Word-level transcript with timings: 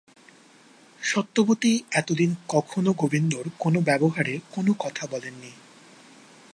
সত্যবতী 1.01 1.71
এতদিন 1.91 2.31
কখনো 2.47 2.89
গোবিন্দর 2.93 3.45
কোনো 3.59 3.79
ব্যবহারে 3.81 4.39
কোনো 4.51 4.71
কথা 4.79 5.03
বলেন 5.07 5.33
নি। 5.33 5.51